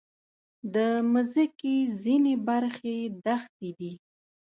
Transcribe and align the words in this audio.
د 0.73 0.77
مځکې 1.13 1.75
ځینې 2.01 2.33
برخې 2.47 2.97
دښتې 3.25 3.69
دي. 3.79 3.91